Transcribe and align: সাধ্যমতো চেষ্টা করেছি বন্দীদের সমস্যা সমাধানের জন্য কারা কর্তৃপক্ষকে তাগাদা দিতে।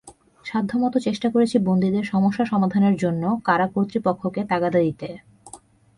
সাধ্যমতো 0.45 0.97
চেষ্টা 0.99 1.27
করেছি 1.29 1.55
বন্দীদের 1.59 2.05
সমস্যা 2.05 2.45
সমাধানের 2.45 2.95
জন্য 2.95 3.23
কারা 3.45 3.67
কর্তৃপক্ষকে 3.67 4.41
তাগাদা 4.43 4.79
দিতে। 4.79 5.09